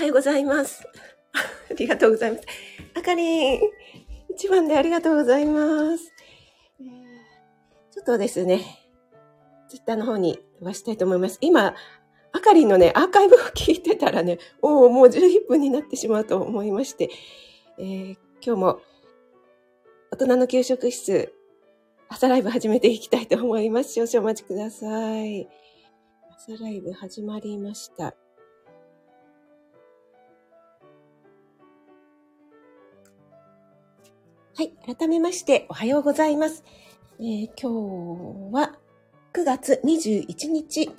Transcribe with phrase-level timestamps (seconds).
[0.00, 0.82] はようございます。
[1.70, 2.44] ありがとうございます。
[2.94, 3.60] あかりん、
[4.30, 6.10] 一番でありがとうございます。
[6.80, 6.90] えー
[7.92, 8.64] ちょっとですね、
[9.68, 11.36] ツイッターの方に飛ばしたいと思います。
[11.42, 11.74] 今、
[12.32, 17.10] あかりんのね、アーカイブを聞いてたらね、おお、もう11分になってしまうと思いまして、
[17.76, 18.80] えー今日も
[20.10, 21.34] 大人の給食室、
[22.08, 23.92] 朝ライブ始めていきたいと思います。
[23.92, 25.46] 少々お待ちください。
[26.30, 28.14] 朝ライブ始まりました。
[34.60, 34.72] はい。
[34.94, 36.64] 改めまして、おはようございます。
[37.18, 38.76] えー今日は
[39.32, 40.90] 9月21日、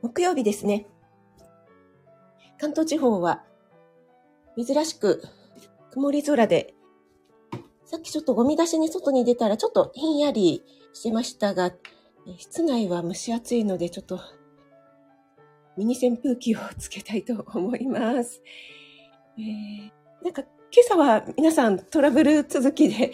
[0.00, 0.86] 木曜日ですね。
[2.58, 3.44] 関東地方は
[4.56, 5.22] 珍しく
[5.90, 6.72] 曇り空で、
[7.84, 11.72] さっきちょっとゴミ出しに外に出たらちょっとひんやりしてましたが、
[12.38, 14.18] 室内は蒸し暑いのでちょっと
[15.76, 18.40] ミニ扇風機をつけたいと思います。
[19.36, 20.42] えーなんか
[20.76, 23.12] 今朝は皆さんトラブル続きで、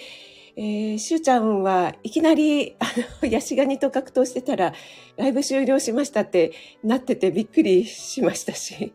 [0.56, 2.86] えー、しゅうちゃんはいきなり、あ
[3.22, 4.72] の、ヤシガニと格闘してたら、
[5.18, 8.94] ライブ終了しましたってなっててびっくりしましたし、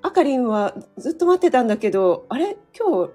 [0.00, 2.56] あかりんはずっと待ってたんだけど、あれ？
[2.74, 3.12] 今日、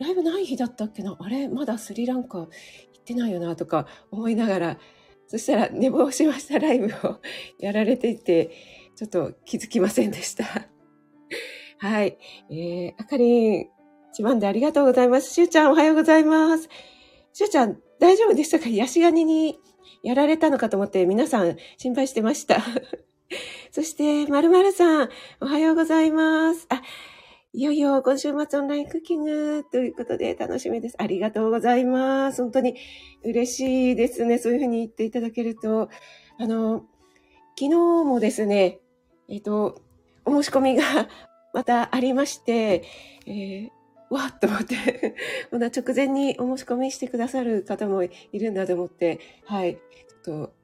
[0.00, 1.14] ライブない日だったっけな？
[1.20, 1.46] あれ？
[1.46, 2.48] まだスリランカ行っ
[3.04, 4.78] てないよなとか思いながら、
[5.26, 7.20] そしたら寝坊しましたライブを。
[7.58, 8.52] やられていて、
[8.96, 10.44] ちょっと気づきませんでした。
[11.78, 12.18] はい。
[12.50, 13.68] えー、あかりん、
[14.12, 15.32] 一番でありがとうございます。
[15.32, 16.68] しゅうちゃんおはようございます。
[17.32, 18.68] しゅうちゃん大丈夫でしたか？
[18.68, 19.58] ヤシガニに
[20.02, 22.62] やられたのかと思って皆さん心配してました。
[23.72, 25.08] そして、まるまるさん、
[25.40, 26.66] おはようございます。
[26.70, 26.80] あ、
[27.52, 30.96] いよいよ今週末オンラインクッキングということで楽しみです。
[30.98, 32.40] ありがとうございます。
[32.40, 32.76] 本当に
[33.22, 34.38] 嬉しいですね。
[34.38, 35.90] そういうふうに言っていただけると。
[36.38, 36.86] あの、
[37.58, 38.80] 昨日もですね、
[39.28, 39.82] えっ、と、
[40.24, 41.08] お申し込みが
[41.56, 42.84] またありまして、
[43.26, 43.70] えー
[44.10, 45.16] わっと思って、
[45.50, 50.54] まだ直前にお申し込みしてくださる方もいるんだと思って、はい、ちょっと、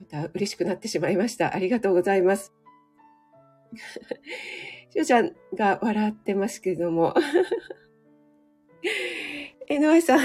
[0.00, 1.54] また嬉しくなってしまいました。
[1.54, 2.52] ありがとうございます。
[4.90, 7.14] しおちゃんが笑ってますけれども。
[9.68, 10.20] NY さん。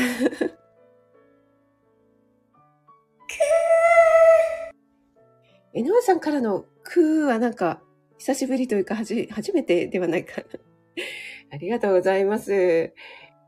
[5.75, 7.83] NY さんからのクーはなんか、
[8.24, 10.48] 久しぶりというか、はじ、初めてではないかな。
[11.52, 12.94] ありがとうございます。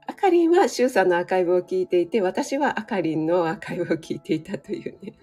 [0.05, 5.13] あかりんはシュウさんのアーカイブを聞いていて、私はあかりんのアーカイブを聞いていたというね。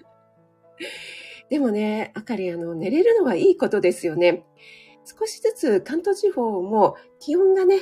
[1.50, 4.42] でもね、あかりん、あの、寝れるのはいいことですよね。
[5.04, 7.80] 少しずつ関東地方も気温がね、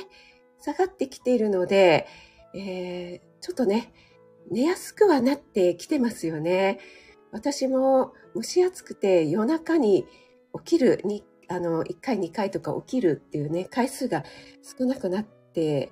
[0.59, 2.05] 下がってきているので、
[2.53, 3.93] えーちょっとね、
[4.51, 6.79] 寝やすくはなってきてますよね。
[7.31, 10.05] 私も蒸し暑くて夜中に
[10.65, 14.23] 起きるに、あの、1回2回とか起きるっていうね、回数が
[14.61, 15.91] 少なくなって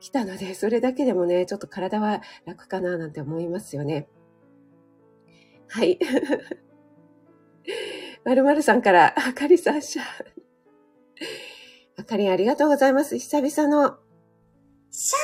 [0.00, 4.08] きたので、それだけでもね、 ちょっと体は楽かななんて思いますよね。
[5.68, 5.98] はい。
[8.24, 10.02] まるまるさんから、あかりさんしゃ。
[11.96, 13.16] あかりんありがとうございます。
[13.18, 13.98] 久々の、
[14.90, 15.18] シャ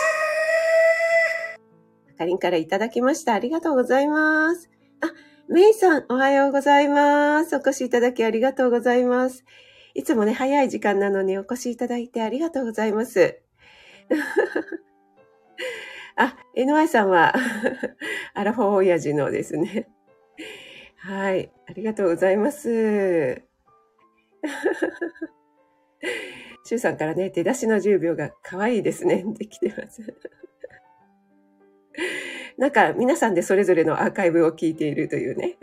[1.59, 1.66] ー
[2.15, 3.34] あかりんからいただきました。
[3.34, 4.70] ありがとうございます。
[5.00, 5.12] あ、
[5.48, 7.56] めいさん、おはようございます。
[7.56, 9.44] お越しいただきありがとうございます。
[9.97, 13.41] いつもね、早い時間なのにお越しいただいてありがとうございます。
[16.17, 17.34] あ、NY さんは、
[18.34, 19.89] アラフォー親父のですね。
[20.99, 23.41] はい、ありがとうございます。
[26.65, 29.25] シュウさんからね、出だしの10秒が可愛いですね。
[29.27, 30.03] できてます。
[32.59, 35.57] なんか皆さんでそれぞれのアーカイブを聞いているというね。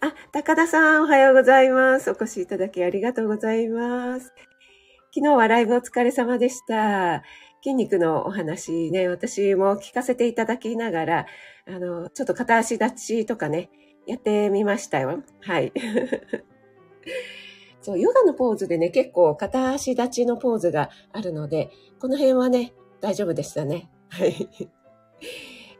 [0.00, 2.08] あ、高田さんおはようございます。
[2.10, 4.32] お越しいただきありがとうございます。
[5.12, 7.24] 昨日はライブお疲れ様でした。
[7.64, 11.26] 筋肉のお話ね、私も聞かせていただきながら、
[11.66, 13.70] あの、ちょっと片足立ちとかね、
[14.06, 15.24] やってみましたよ。
[15.40, 15.72] はい。
[17.82, 23.90] そう、ヨガのポーズでね、結構片足立ちのポーズがあるので、この辺はね、大丈夫でしたね。
[24.10, 24.48] はい。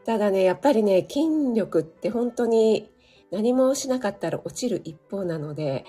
[0.03, 2.91] ただね、やっぱりね、筋力って本当に
[3.31, 5.85] 何もしなかったら落ちる一方なので、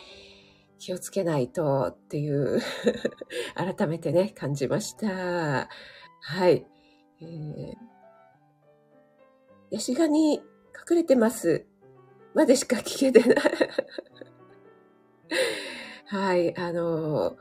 [0.78, 2.60] 気をつけないとっていう、
[3.54, 5.69] 改めてね、感じました。
[6.20, 6.66] はい。
[7.20, 7.75] えー、
[9.70, 11.66] ヤシガニ隠れてます。
[12.34, 13.37] までしか聞けてない。
[16.06, 16.58] はい。
[16.58, 17.37] あの、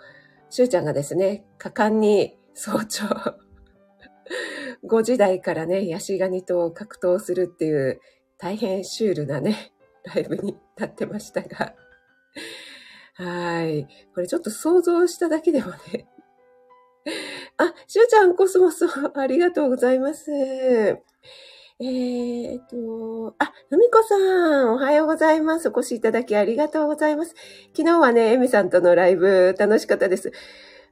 [0.49, 3.05] しゅうちゃんがですね、果敢に早朝、
[4.83, 8.01] 5時台からね、ヤシガニと格闘するっていう
[8.37, 9.73] 大変シュールなね、
[10.13, 11.73] ライブになってましたが、
[13.15, 13.87] はい。
[14.13, 16.07] これちょっと想像しただけでもね。
[17.57, 18.85] あ、しゅうちゃんコスモス
[19.15, 20.31] ありがとうございます。
[20.31, 25.69] えー、っと、あ、ふみこさん、おはようございます。
[25.69, 27.35] お越しいただきありがとうございます。
[27.75, 30.31] 昨日はね、エミさんとのライブ楽しかったです。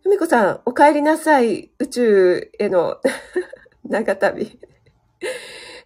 [0.03, 1.71] ふみこさん、お帰りなさい。
[1.79, 3.01] 宇宙への
[3.83, 4.59] 長旅。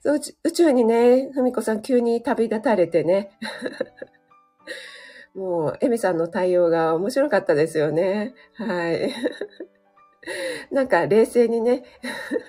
[0.04, 3.38] そう宇宙にね、ふみこさん急に旅立たれてね。
[5.36, 8.34] もう、エミさんの対応が面白かったですよね。
[8.56, 9.14] はい。
[10.74, 11.84] なんか冷静にね。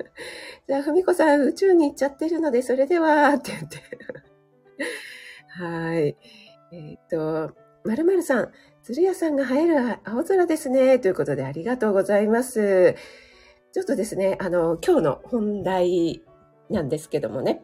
[0.66, 3.76] じゃあ、ふみこさん宇宙に行っちゃってるので、それでは、って言って。
[5.48, 6.16] はい。
[6.72, 8.52] えっ、と、まるまるさん、
[8.82, 10.98] 鶴屋さんが映える青空ですね。
[10.98, 12.94] ということでありがとうございます。
[13.72, 16.22] ちょっとですね、あの、今日の本題
[16.72, 17.62] なんですけどもね。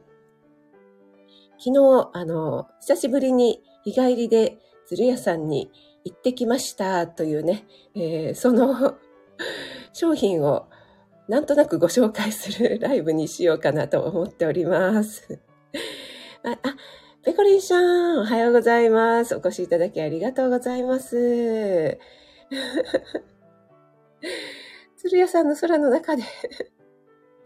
[1.59, 5.71] 昨日、あの、久しぶりに日帰りで鶴屋さんに
[6.05, 8.97] 行ってきましたというね、えー、その
[9.93, 10.69] 商品を
[11.29, 15.41] なんとなくご紹介するライブにしようかなと思っております。
[16.45, 16.59] あ、あ
[17.25, 19.35] ペコリンさん、おはようございます。
[19.35, 21.99] お越しいただきありがとうございます。
[24.97, 26.23] 鶴屋さんの空の中で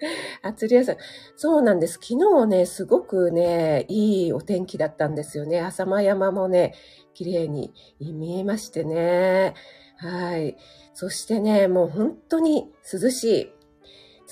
[0.43, 0.97] あ、釣り屋さん。
[1.37, 1.95] そうなんです。
[1.95, 5.61] 昨日ね、すごくね、いいお天気だったんですよね。
[5.61, 6.75] 浅間山もね、
[7.15, 9.55] 綺麗に見えましてね。
[9.97, 10.57] はい。
[10.95, 13.53] そしてね、もう本当に涼しい。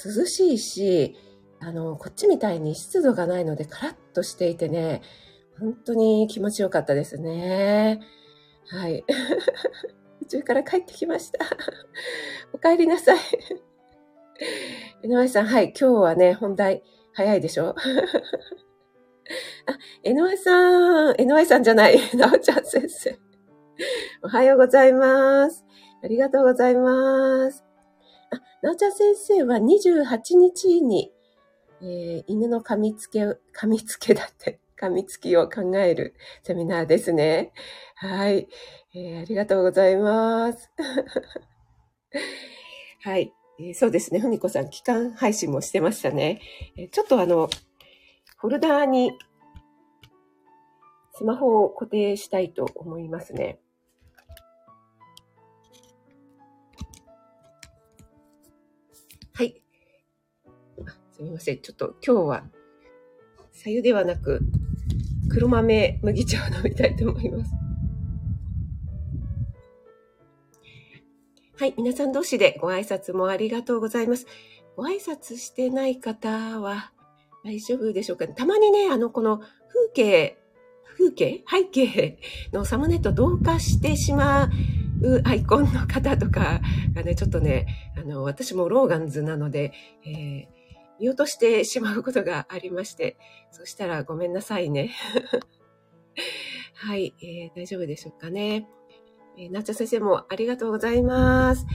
[0.05, 1.17] 涼しいし、
[1.61, 5.03] あの、こっちみたいに湿度がないのでカラッとしていてね、
[5.59, 8.01] 本当に気持ちよかったですね。
[8.67, 9.05] はい。
[10.23, 11.45] 宇宙から帰ってきました。
[12.53, 13.19] お帰りなさい。
[15.05, 16.83] 井上さん、はい、今日はね、本題、
[17.13, 17.75] 早いでしょ？
[19.67, 23.19] あ、井上さん、井上さんじゃない、 なおちゃん先生。
[24.23, 25.65] おはようございます。
[26.03, 27.65] ありがとうございます。
[28.31, 31.13] あ、なおちゃん先生は28日に、
[31.83, 37.53] えー、犬の噛みつけ、噛みつけだって、噛みつきを考えるセミナーですね。
[37.97, 38.49] はい。
[38.95, 40.71] えー、ありがとうございます。
[43.03, 43.35] はい。
[43.63, 44.21] えー、そうですね。
[44.21, 46.41] ふみこさん、期間配信もしてましたね。
[46.79, 47.51] えー、ちょっとあの、
[48.39, 49.13] フォルダーに
[51.13, 53.61] スマホを固定したいと思いますね。
[59.35, 59.61] はい。
[61.13, 61.61] すみません。
[61.61, 62.45] ちょっと今日は、
[63.53, 64.41] 左右ではなく、
[65.29, 67.70] 黒豆麦茶を飲みたいと思います。
[71.61, 74.27] はい、皆さん同士でご挨拶もありがとうございます。
[74.77, 76.91] ご挨拶してない方は
[77.45, 78.27] 大丈夫でしょうか？
[78.29, 79.51] たまにね、あの、この風
[79.93, 80.39] 景、
[80.97, 81.45] 風景？
[81.47, 82.19] 背景？
[82.55, 84.49] のサムネと同化してしま
[85.03, 86.63] うアイコンの方とか
[86.95, 89.75] がね、ちょっとね、あの、私もローガンズなので、
[90.07, 90.47] えー、
[90.99, 93.19] 見落としてしまうことがありまして、
[93.51, 94.93] そしたらごめんなさいね。
[96.73, 98.67] はい、えー、大丈夫でしょうかね。
[99.39, 101.67] えー、なっちゃ先生もありがとうございます。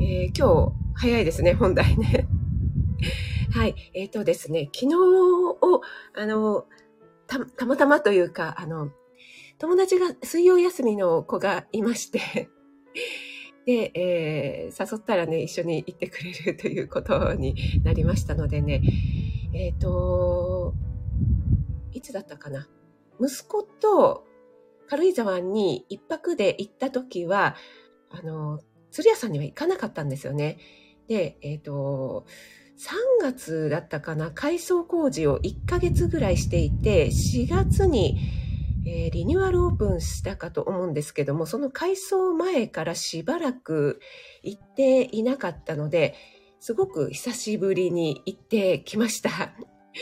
[0.00, 2.26] えー、今日、早いですね、本題ね。
[3.52, 3.74] はい。
[3.94, 5.82] えっ、ー、とですね、昨日を、
[6.14, 6.66] あの、
[7.26, 8.90] た、たまたまというか、あの、
[9.58, 12.48] 友達が水曜休みの子がいまして
[13.64, 17.54] で、えー、誘ったらね、一緒に行ってくれるということに
[17.84, 18.82] なりましたのでね、
[19.54, 20.74] えっ、ー、と、
[21.92, 22.68] いつだったかな。
[23.20, 24.24] 息子と
[24.92, 27.56] 軽井沢に一泊で行った時は、
[28.10, 30.58] あの、釣り屋さんには行かなかったんですよね。
[31.08, 32.26] で、えっ、ー、と、
[32.76, 38.18] 3月だったかな、改装工事を1ヶ月ぐらいしていて、4月に、
[38.86, 43.98] えー、リニューアルオープンしたかと思うんですけども、その改装前からしばらく
[44.42, 46.14] 行っていなかったので、
[46.60, 49.54] すごく久しぶりに行ってきました。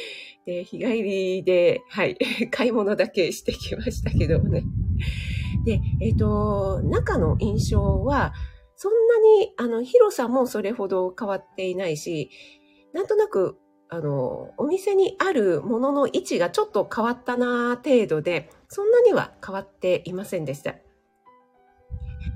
[0.47, 2.19] で、日帰りで、はい、
[2.51, 4.65] 買い物だけしてきましたけどもね。
[5.64, 8.33] で、えっ、ー、と、中の印象は、
[8.76, 12.30] そんなに、あの、広さもそれほど変わっていないし、
[12.92, 13.59] なんとなく、
[13.90, 20.76] あの、お店にあるものの位置がちょっと変わったな程度で、そんなには変わっていませんでした。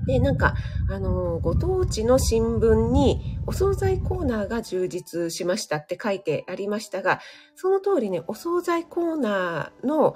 [0.05, 0.55] で、なんか、
[0.89, 7.21] あの、ご当地の新聞にお惣菜コーナーが充実しましたって書いてありましたが、
[7.55, 10.15] その通りね、お惣菜コーナーの、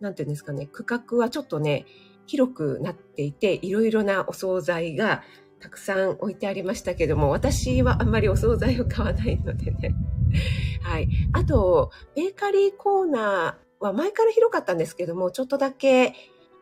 [0.00, 1.86] なんていうんですかね、区画はちょっとね、
[2.26, 5.22] 広くなっていて、いろいろなお惣菜が
[5.60, 9.94] たくさん置いてありましたけども、私はあんまりお惣菜を買わないのでね。
[10.82, 11.08] はい。
[11.32, 16.14] あと、ベーカリーコーナーは前から広かったんですけども、ちょっとだけ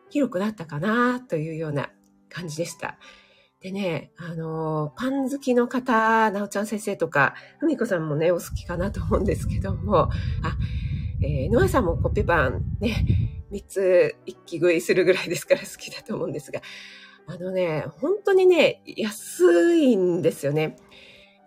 [0.09, 1.91] 広くなったかなというような
[2.29, 2.97] 感じでした。
[3.61, 10.09] でね、あの、パン好きの方、なおちゃん先生とか、ふみこさんもね、お好きかなと思うんですけども、あ、
[11.21, 13.05] えー、ノアさんもコッペパンね、
[13.51, 16.61] 3つ一気食いするぐらいですから好きだと思うんですが、
[17.27, 20.77] あのね、本当にね、安いんですよね。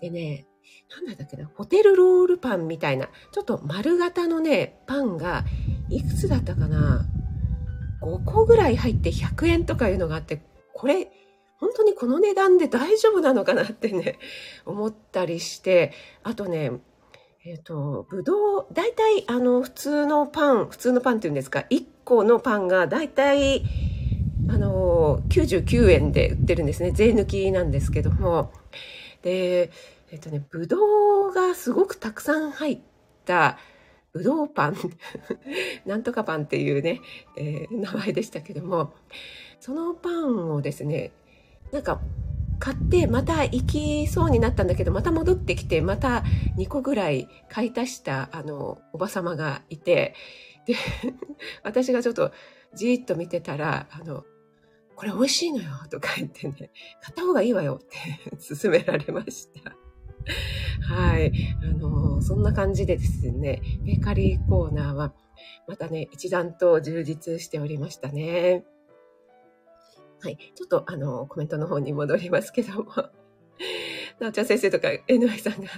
[0.01, 0.47] でね、
[1.07, 5.45] なんだっけな、ホテルロールパンみたいな、ちょっと丸型のね、パンが、
[5.89, 7.07] いくつだったかな
[8.03, 10.43] ?5 個ぐらい入って100円とかいうのがあって、
[10.75, 11.11] これ、
[11.59, 14.19] 本当にこの値段で大丈夫なのかなってね、
[14.67, 16.73] 思ったりして、あとね、
[17.45, 23.65] えっ、ー、と、ぶどう、大体、あの、普通のパン、普通のパンっていうんですか、1個のパンが大体、
[24.49, 26.93] あの、99円で売ってるんですね。
[26.93, 28.53] 税抜きなんですけども。
[29.23, 29.73] で、
[30.13, 32.81] えっ、ー、とね、ぶどうがすごくたくさん入っ
[33.25, 33.59] た
[34.13, 34.77] ぶどうパン、
[35.85, 37.01] なんとかパンっていうね、
[37.37, 38.93] えー、名前でしたけども、
[39.59, 41.11] そのパンをですね、
[41.73, 42.01] なんか
[42.63, 46.23] 買ってまた行きそうになったんだけどまた戻ってきてまた
[46.57, 50.15] 2個ぐらい買い足したあのおばさまがいて
[50.65, 50.77] で
[51.65, 52.31] 私がちょっと
[52.73, 54.23] じーっと見てたらあの
[54.95, 56.55] これ美味しいのよとか言ってね
[57.01, 57.97] 買った方がいいわよって
[58.55, 59.77] 勧められました。
[60.95, 61.33] はい。
[61.65, 65.13] あの、そんな感じでですね、ベーカリーコーナーは、
[65.67, 68.65] またね、一段と充実しておりましたね。
[70.23, 70.39] はい。
[70.55, 72.93] ちょっと、あの、コメントの方に戻りますけども。
[74.21, 75.69] なおちゃん先生とか、NY さんが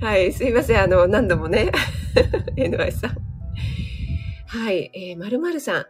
[0.08, 0.32] はい。
[0.32, 0.80] すいません。
[0.80, 1.70] あの、何度もね。
[2.56, 3.16] NY さん。
[4.46, 4.90] はい。
[4.94, 5.86] えー、〇〇さん。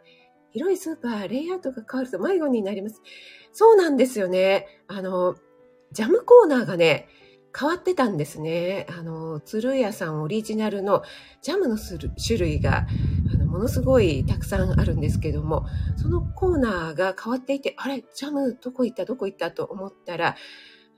[0.50, 3.00] 広いスーパー、レイアウトが変わると迷子になります。
[3.52, 4.66] そうなんですよね。
[4.88, 5.36] あの、
[5.92, 7.08] ジャムコーナーがね、
[7.58, 8.86] 変わってたんですね。
[8.90, 11.02] あの、鶴屋さんオリジナルの
[11.42, 12.86] ジャムの種類が、
[13.52, 15.66] ものすごいたくさんあるんですけども、
[15.96, 18.58] そのコーナーが変わっていて、あれ、ジャム？
[18.60, 19.04] どこ行った？
[19.04, 19.50] どこ行った？
[19.50, 20.36] と思ったら、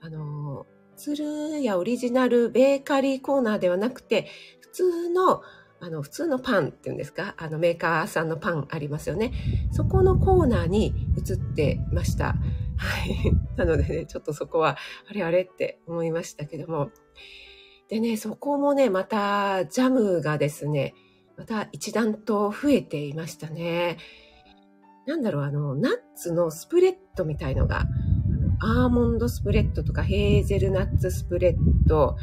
[0.01, 4.27] あの、鶴屋オリジナルベーカリーコーナーではなくて、
[4.61, 5.41] 普通の
[5.81, 9.33] あの、普通のパンっていうんですか、あの、メーカーさんのパンありますよね。
[9.71, 12.27] そこのコーナーに移ってました。
[12.27, 12.33] は
[13.05, 13.33] い。
[13.57, 14.77] なのでね、ちょっとそこは、
[15.09, 16.91] あれあれって思いましたけども。
[17.89, 20.95] でね、そこもね、また、ジャムがですね、
[21.37, 23.97] また一段と増えていましたね。
[25.05, 27.85] なんだろう、あの、ナッツのスプレッドみたいのが、
[28.59, 32.17] アーモンドスプレッドとかヘーゼルナッツスプレッド、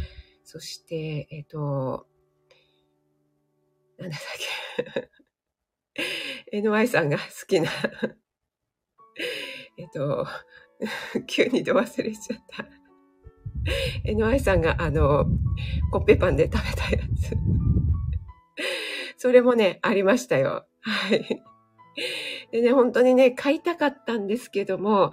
[0.44, 2.06] そして、えっ、と、
[3.98, 4.20] なんだっ
[4.94, 5.10] け。
[6.58, 7.70] NY さんが好きな
[9.78, 10.26] えっと、
[11.26, 12.68] 急にど忘れちゃった。
[14.04, 15.26] NY さんがあの、
[15.90, 17.36] コッペパンで食べたやつ。
[19.22, 20.66] それもね、ありましたよ。
[20.80, 21.44] はい。
[22.50, 25.12] でね、本当にね、買いたかったんですけども、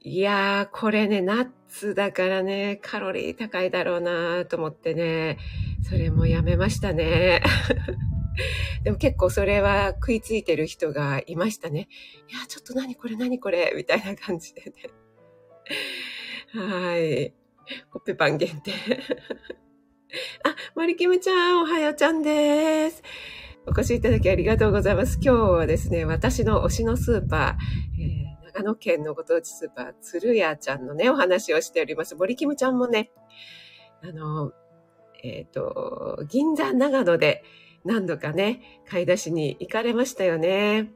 [0.00, 5.36] いやー、これね、ナッツだからね、カロリー高いだろうなと思ってね、
[5.82, 7.42] それもやめましたね。
[8.84, 11.88] でも結構それは食いついてる人がいましたね。
[12.30, 14.72] いや、ちょっと何これ何これみたいな感じでね。
[16.54, 17.34] はい。
[17.90, 18.72] コッペパン限定。
[20.44, 23.02] あ、マリキムちゃん、おはようちゃんです。
[23.66, 25.18] お越しいただきありがとうございます。
[25.22, 32.14] 今日はですね、私の推しのスーパー、えー、長野県のご当地スーパー、鶴屋ちゃんのね、お話をしております。
[32.14, 33.10] 森キムちゃんもね、
[34.02, 34.52] あの、
[35.22, 37.42] えっ、ー、と、銀座長野で、
[37.84, 40.90] 何度かね、買い出しに行かれましたよね。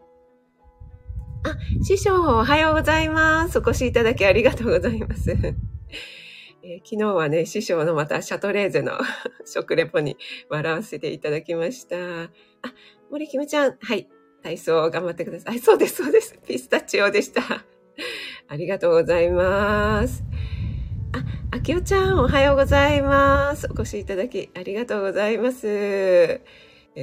[1.44, 3.58] あ、師匠、おはようございます。
[3.58, 5.36] お越しいただきありがとうございます。
[6.70, 8.92] えー、昨日はね、師匠のまたシャトレーゼの
[9.46, 10.18] 食レポに
[10.50, 11.96] 笑わせていただきました。
[12.24, 12.28] あ、
[13.10, 14.06] 森キムちゃん、はい、
[14.42, 15.60] 体操頑張ってください。
[15.60, 16.38] そうです、そうです。
[16.46, 17.40] ピスタチオでした。
[18.48, 20.22] ありがとうございます。
[21.14, 23.66] あ、あきおちゃん、おはようございます。
[23.70, 25.66] お越しいただきありがとうございます。
[25.66, 26.42] え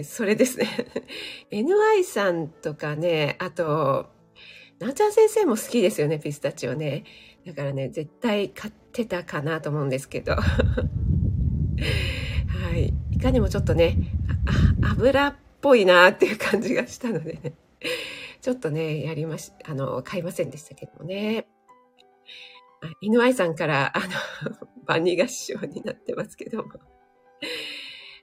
[0.04, 0.68] それですね。
[1.50, 4.12] NY さんとかね、あと、
[4.78, 7.04] なちゃん先生も好きですよね、ピスタチオね。
[7.46, 10.34] だからね、絶対買ってたかなと思うんですけど。
[10.42, 10.42] は
[12.76, 12.94] い。
[13.12, 13.98] いかにもちょっとね、
[14.82, 17.54] 油っぽいなっていう感じがしたのでね。
[18.42, 21.48] ちょっとね、やりまし、あの、買いませんでしたけどもね。
[23.02, 24.08] 犬愛さんから、あの、
[24.86, 26.72] バニガ師匠になってますけども。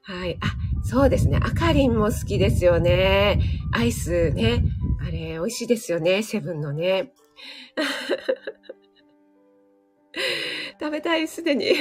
[0.02, 0.37] はい。
[0.41, 0.47] あ、
[0.85, 1.38] そうですね。
[1.41, 3.41] あかりんも好きですよね。
[3.73, 4.64] アイスね。
[5.00, 6.23] あれ、美味しいですよね。
[6.23, 7.12] セブンのね。
[10.81, 11.75] 食べたい、すでに。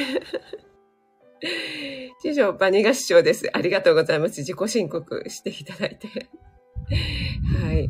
[2.22, 3.50] 師匠、バニガ師匠です。
[3.52, 4.42] ありがとうございます。
[4.42, 6.08] 自己申告していただいて。
[7.64, 7.90] はい。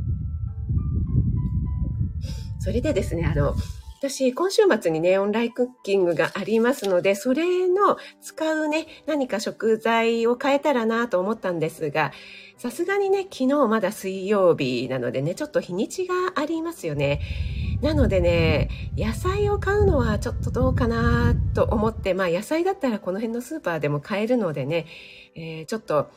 [2.60, 3.56] それでですね、あの、
[4.02, 12.12] 私、今週末にね、オンラインクッキングがありますので、それの使うね、何か食材を変えたらなと思ったんですが、
[12.58, 17.20] さすがにね、昨日まだ水曜日なのでね、ちょっと日にちがありますよね。
[17.82, 24.86] なのでね、野菜を買うのはちょっとどうかなと思って、まあ野菜だったらこの辺のスーパーでも買えるのでね、
[25.36, 26.10] えー、ちょっと、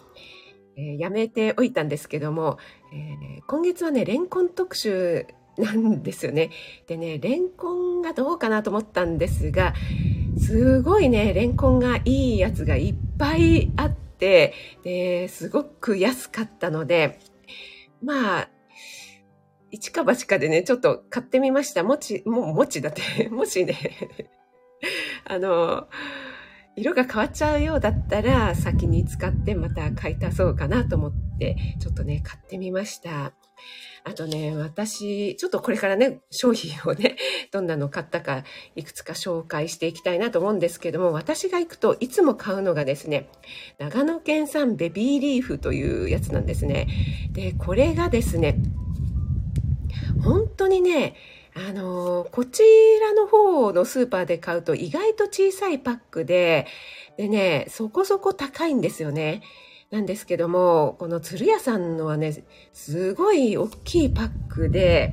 [0.77, 2.59] えー、やめておいたんですけども、
[2.93, 6.51] えー、今月はね、レンコン特集なんですよね。
[6.87, 9.75] でね、レンコンがどうかなと思ったんですが、
[10.39, 14.53] すごいね、レンコンがいいやつがいっぱいあって、
[14.83, 17.19] ですごく安かったので、
[18.03, 18.49] まあ、
[19.75, 21.83] 一か八かでね、ちょっと買ってみました。
[21.83, 23.77] もち、もう、もちだって、 もしね、
[25.27, 25.89] あの、
[26.77, 33.33] 色が変わっちゃうようだったら、先に使ってまた買い足そうかなと思って、ちょっとね、買ってみました。
[34.05, 37.17] あとね、私、ちょっとこれからね、商品をね、
[37.51, 38.45] どんなの買ったか、
[38.77, 43.29] いくつか紹介していきたいなと思うんですけども、私が行くといつも買うのがですね、
[43.79, 46.87] 長野県産ベビーリーフというやつなんですね。
[47.33, 48.59] で、これがですね、
[50.25, 51.15] 本当にね、
[51.55, 52.63] あのこち
[53.01, 56.67] らの方のスーパーで買うと意外と小さいパックで、
[57.17, 59.43] でね、そこそこ高いんですよね。
[59.91, 65.13] なんですけども、この鶴屋さんのはね、すごい大きいパックで、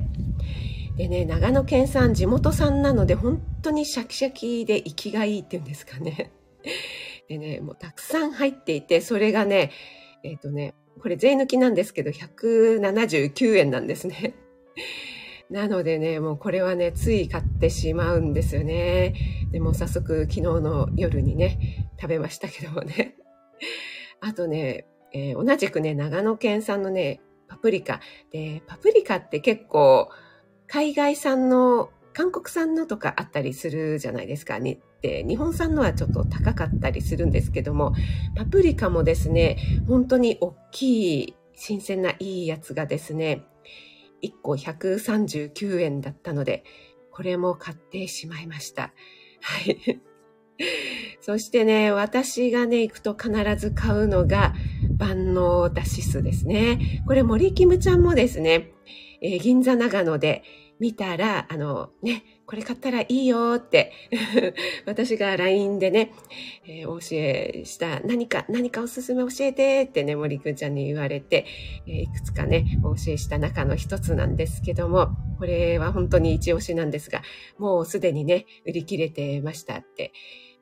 [0.96, 6.32] でね、長野県産、地元産なので、本当にシャキシャキで生きがいいっていうんですかね。
[7.28, 9.70] でね、もうたくさん入っていて、それがね、
[10.24, 14.34] えっ、ー、とね、これ税抜きなんですけど、179円なんですね。
[15.50, 19.14] なのでね、もうこれはね、つい買ってしまうんですよね。
[19.50, 23.16] でも早速昨日の夜にね、食べましたけどもね。
[24.20, 28.00] あとね、えー、同じくね、長野県産のね、パプリカ。
[28.30, 30.08] で、パプリカって結構、
[30.66, 34.58] 海外産の、韓国産のとかあったりするじゃないですか。
[34.58, 37.92] にで日本産のはちょっと高かったりするんですけども、
[38.36, 43.44] パプリカもですね、本当に大きい、新鮮ないいやつがですね、
[44.22, 46.64] 1個139円だったので、
[47.10, 48.92] これも買ってしまいました。
[49.40, 50.00] はい。
[51.20, 54.54] そしてね、私がね、行くと必ず買うのが
[54.96, 57.02] 万能だし酢ですね。
[57.06, 58.72] これ森キムちゃんもですね、
[59.20, 60.42] えー、銀座長野で
[60.78, 63.92] 見たら、あのね、これ買ったらいいよって
[64.84, 66.12] 私が LINE でね、
[66.66, 71.46] えー、お教えした何か、何かおすすめ教えてってね、森くんちゃんに言われて、
[71.86, 77.22] えー、いくつかね、お教えした中の一つなんですけども、これは本当に一押しなんですが、
[77.58, 80.12] もうすでにね、売り切れてましたって、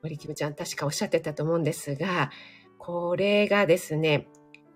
[0.03, 2.31] 森キムちゃん確かおっしゃってたと思うんですが、
[2.77, 4.27] これがですね、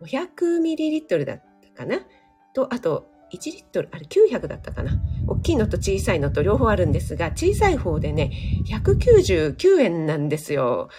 [0.01, 1.43] 500ml だっ
[1.75, 2.05] たかな？
[2.53, 4.93] と、あと1リットル、あれ900だったかな。
[5.27, 8.31] 大きいのと小さいのと両方あるんですが、小さい方でね、
[8.67, 10.89] 199円なんですよ。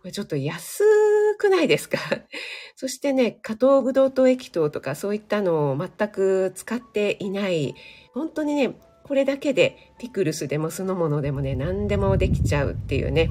[0.00, 0.84] これちょっと安
[1.38, 1.98] くないですか？
[2.76, 7.74] そしてね、加糖ブドウ糖液糖とかそういったのを全く使っていない。
[8.12, 13.30] 本当にね、これだけでピクルスでも酢の物でもね、何でもできちゃうっていうね、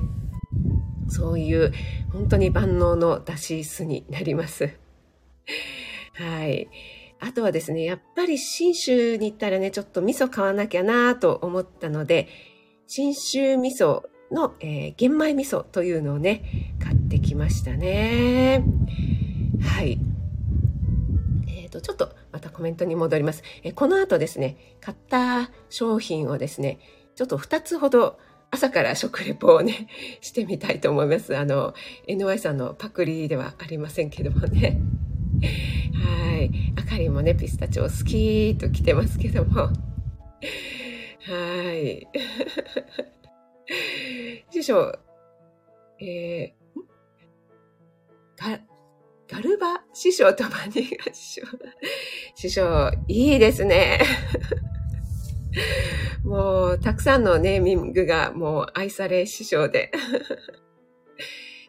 [1.09, 1.71] そういう
[2.11, 4.69] 本当に万能のだし酢になります。
[6.13, 6.67] はい。
[7.25, 12.27] あとはですね、やっぱり新州に行ったらね、ちょっと味噌買わなきゃなと思ったので、
[12.85, 18.63] 新州味噌の、えー、玄米味噌というのをね、買ってきましたね。
[19.59, 19.97] はい。
[21.47, 23.41] えっ、ー、と、ちょっとまたコメントに戻ります。
[23.63, 26.77] えー、この後ですね、買った商品をですね、
[27.15, 28.19] ちょっと2つほど
[28.51, 29.87] 朝から食レポをね、
[30.21, 31.35] してみたいと思います。
[31.35, 31.73] あの、
[32.07, 34.79] NY さんのパクリではありませんけどもね。
[35.41, 36.73] はい。
[36.77, 39.61] あかりもね、ピスタチオ好きと来てますけども。
[39.61, 39.69] は
[41.73, 42.07] い。
[44.51, 44.97] 師匠、
[45.99, 46.65] えー、
[48.37, 48.59] ガ、
[49.27, 49.81] ガルバ？
[49.93, 51.47] 師匠とバニーガ師匠。
[52.35, 53.99] 師匠、いいですね。
[56.23, 59.91] もう、たくさんのネーミングがもう愛され師匠で。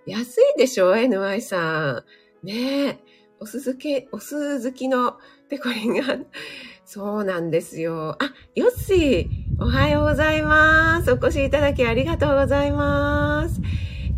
[0.07, 2.05] 安いでしょ ?NY さ
[2.42, 2.46] ん。
[2.46, 2.98] ねえ。
[3.38, 5.18] お酢漬け、お酢好きの
[5.49, 6.18] ペコリンが、
[6.87, 8.16] そうなんですよ。
[8.18, 11.12] あ、ヨッシー、おはようございます。
[11.12, 13.61] お越しいただきありがとうございます。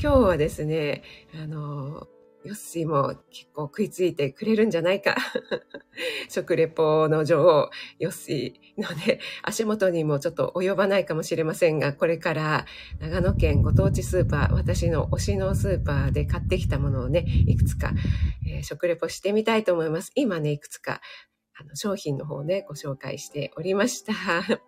[0.00, 1.02] 今日はですね、
[1.34, 2.06] あの、
[2.48, 5.14] ヨッシーも結構食いついてくれるんじゃないか。
[6.30, 12.64] 食レポの女王、ヨッシーのね、足元にもちょっと及ばないかもしれませんが、これから
[13.00, 17.92] 長野県ご当地スーパー、私の推しのスーパーで買ってきたものをね、いくつか、
[18.46, 20.10] えー、食レポしてみたいと思います。
[20.14, 21.02] 今ね、いくつか
[21.54, 24.14] あの商品の方ね、ご紹介しておりました。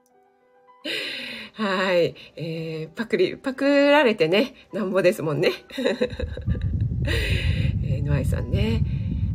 [1.55, 2.15] はい。
[2.37, 5.53] えー、パクリ、パクられてね、なんぼですもんね。
[7.91, 8.85] えー、ノアイさんね。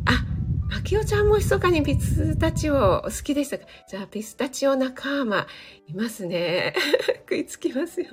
[0.06, 0.24] あ、
[0.70, 3.66] マキオちゃんも密かにピスタチオ好きでしたか？
[3.88, 5.46] じゃあ、ピスタチオ仲間、
[5.86, 6.74] いますね。
[7.28, 8.08] 食いつきますよ。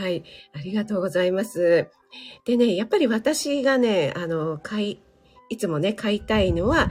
[0.00, 0.24] はい。
[0.52, 1.88] ありがとうございます。
[2.44, 5.00] でね、やっぱり私がね、あの、買い、
[5.50, 6.90] いつもね、買いたいのは、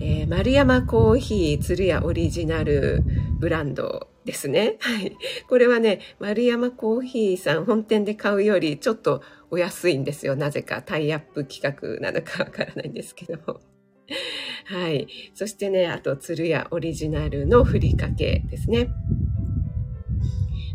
[0.00, 3.02] えー、丸山コーヒー鶴屋オリジナル
[3.40, 4.76] ブランドですね。
[4.80, 5.16] はい。
[5.48, 10.36] これはね、丸山コーヒーさん本店で買うよりちょっとお安いんですよ。
[10.36, 13.60] なぜかタイアップ企画なのかわからないんですけども。
[14.66, 15.08] はい。
[15.32, 18.90] そしてね、あと、鶴屋オリジナルのふりかけですね。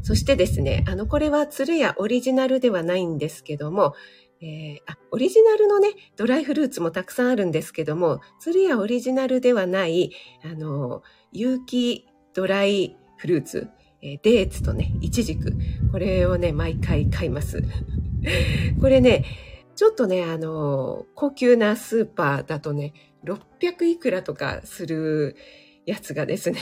[0.02, 3.94] そしてですね、あの、これは鶴屋オリジナルではないんですけども、
[4.42, 10.12] えー、あ、オリジナルのね、ドライフルーツもたくさんあるんですけども、鶴屋オリジナルではない、
[10.44, 13.70] あの、有機ドライフルーツ、
[14.02, 15.54] えー、デーツとね、イチジク、
[15.94, 17.64] これをね、毎回買います。
[18.82, 19.24] これね、
[19.78, 22.92] ちょっとね、あの、高級なスーパーだとね、
[23.24, 25.38] 600いくらとかする
[25.86, 26.60] やつがですね、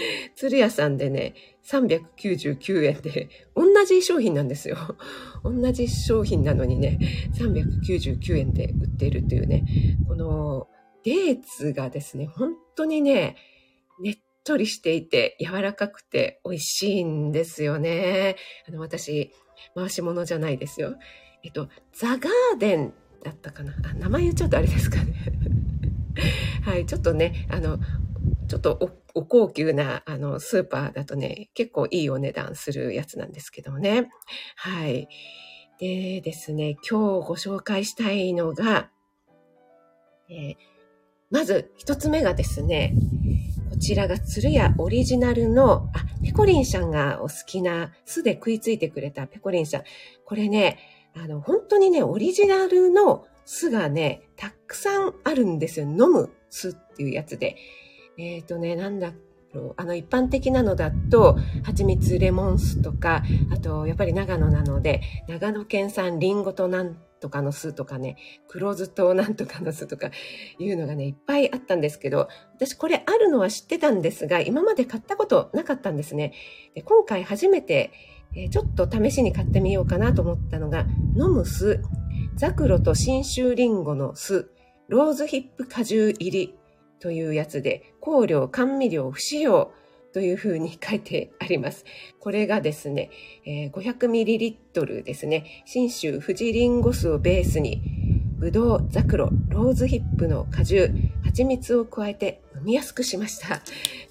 [0.34, 1.34] 鶴屋さんでね、
[1.66, 4.78] 399円で、同じ商品なんですよ。
[5.44, 6.98] 同じ商品なのにね、
[7.34, 9.66] 399円で売っているというね、
[10.08, 10.68] この
[11.04, 13.36] デーツがですね、本当にね、
[14.00, 18.36] ねっとりしていて柔らかくて美味しいんですよね。
[18.66, 19.30] あの、私、
[19.74, 20.96] 回し物じゃないですよ。
[21.44, 23.74] えっと、ザ・ガーデンだったかな？
[23.84, 25.12] あ、名前言っちゃうとあれですかね。
[26.64, 27.78] はい、ちょっとね、あの、
[28.48, 34.08] ちょっとお高級なあのスーパーだとね、結構いいお値段するやつなんですけどもね。
[34.56, 35.08] はい。
[35.78, 38.88] でですね、今日ご紹介したいのが、
[40.30, 40.56] えー、
[41.30, 42.94] まず一つ目がですね、
[43.70, 49.82] こちらが鶴屋オリジナルの、あ、ペコリンさんがお好きな巣で食いついてくれたペコリンさん。
[50.24, 50.78] これね、
[51.14, 55.86] あの、本当にね、オリジナルの巣がね、たくさんあるんですよ。
[55.86, 57.56] 飲む巣っていうやつで。
[58.16, 59.12] えっ、ー、とね、なんだ
[59.52, 68.16] ろう、あの一般的なのだと、蜂蜜レモン酢とか、あとやっぱり長野なので、長野県産リンゴとなんとかの酢とかね、
[68.48, 70.10] 黒酢となんとかの酢とか
[70.58, 76.32] いうのがね、いっぱいあったんですけど、私これあるのは知ってたんですが、今まで買ったことなかったんですね。
[76.74, 77.92] で今回初めて、
[78.36, 81.82] えー、ちょっと試しに買ってみようかなと思ったのが、飲む酢、
[82.36, 84.50] ザクロと信州リンゴの酢、
[84.88, 86.54] ローズヒップ果汁入り
[87.00, 89.72] というやつで、香料、甘味料不使用。
[90.12, 91.84] というふうに書いてあります。
[92.18, 93.10] これがですね、
[93.44, 95.62] えー、500ml ですね。
[95.66, 97.82] 信州富士リンゴ酢をベースに、
[98.38, 100.92] ぶどう、ザクロ、ローズヒップの果汁、
[101.24, 103.60] 蜂蜜を加えて飲みやすくしました。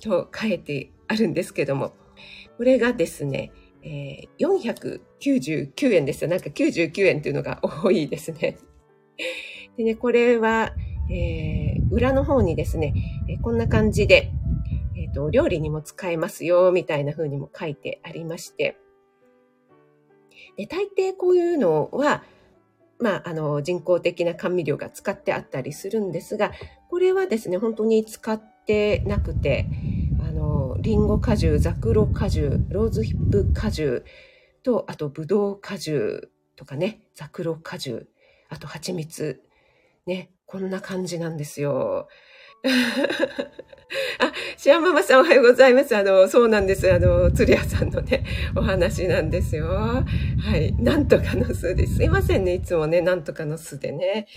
[0.02, 1.94] と書いてあるんですけども、
[2.58, 3.52] これがですね、
[3.84, 8.58] えー、499円ですよなんか99円っていうのが多いですね。
[9.78, 10.74] でね、これは、
[11.10, 12.94] えー、裏の方にですね、
[13.42, 14.32] こんな感じで、
[15.18, 18.78] えっ、ー、と、料理にも使えますよ、みたいな風にも書いてありまして、
[20.56, 22.24] で、大抵こういうのは、
[23.00, 26.52] まあ、あの、人工的な甘味料が使ってあったりするんですが、
[26.90, 29.68] これはですね、本当に使ってなくて、
[30.28, 34.06] あの、リンゴ果汁、ザクロ果汁、ローズヒップ果汁
[34.64, 38.10] と、あと、ブドウ果汁とかね、ザクロ果汁、
[38.50, 39.42] あと、蜂蜜、
[40.08, 42.08] ね、こんな感じなんですよ。
[44.20, 45.96] あ、シアママさんおはようございます。
[45.96, 46.92] あの、そうなんです。
[46.92, 48.26] あの、釣り屋さんのね、
[48.56, 49.68] お話なんですよ。
[49.68, 50.06] は
[50.58, 50.74] い。
[50.74, 51.96] なんとかの巣です。
[51.96, 52.56] すいませんね。
[52.56, 54.28] いつもね、なんとかの巣でね。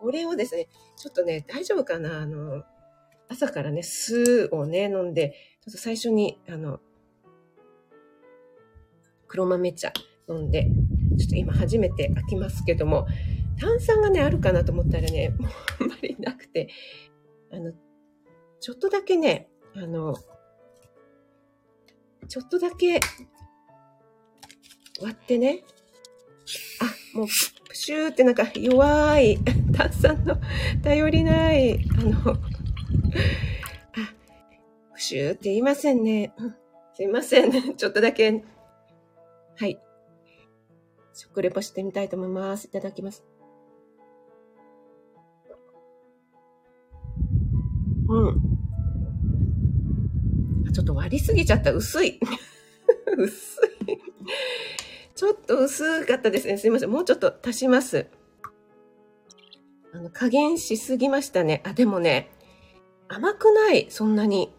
[0.00, 2.20] これをですね、ちょっとね、大丈夫かな？
[2.20, 2.64] あの、
[3.28, 6.80] 朝からね、酢をね、飲んで、ちょっと最初に、あの、
[9.26, 9.92] 黒豆茶
[10.28, 10.68] 飲んで、
[11.18, 13.06] ちょっと今初めて開きますけども、
[13.60, 15.50] 炭酸がね、あるかなと思ったらね、もう
[15.82, 16.68] あんまりなくて、
[17.50, 17.72] あの、
[18.60, 20.14] ちょっとだけね、あの、
[22.28, 23.00] ちょっとだけ
[25.00, 25.64] 割ってね、
[26.80, 27.26] あ、もう、
[27.68, 29.38] プシューってなんか弱い、
[29.76, 30.36] 炭酸の
[30.82, 32.36] 頼りない、あの、あ、
[34.94, 36.32] プシューって言いませんね。
[36.94, 37.76] すいません。
[37.76, 38.42] ちょっとだけ。
[39.56, 39.78] はい。
[41.14, 42.66] 食レポしてみたいと思います。
[42.66, 43.24] いただきます。
[48.08, 48.58] うん。
[50.72, 51.72] ちょっと割りすぎちゃった。
[51.72, 52.20] 薄い。
[53.16, 53.98] 薄い。
[55.14, 56.58] ちょっと薄かったですね。
[56.58, 56.90] すいません。
[56.90, 58.06] もうちょっと足します。
[59.92, 61.62] あの、加減しすぎましたね。
[61.66, 62.30] あ、でもね、
[63.08, 64.54] 甘くない、そんなに。